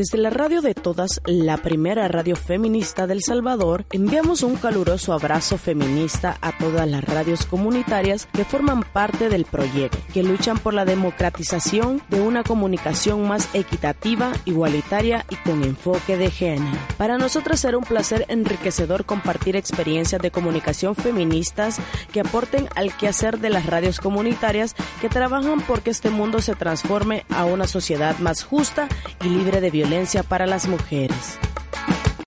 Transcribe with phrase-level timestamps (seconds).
[0.00, 5.58] Desde la radio de todas, la primera radio feminista del Salvador, enviamos un caluroso abrazo
[5.58, 10.86] feminista a todas las radios comunitarias que forman parte del proyecto, que luchan por la
[10.86, 16.78] democratización de una comunicación más equitativa, igualitaria y con enfoque de género.
[16.96, 21.76] Para nosotros será un placer enriquecedor compartir experiencias de comunicación feministas
[22.10, 27.26] que aporten al quehacer de las radios comunitarias que trabajan porque este mundo se transforme
[27.28, 28.88] a una sociedad más justa
[29.22, 31.49] y libre de violencia para las mujeres.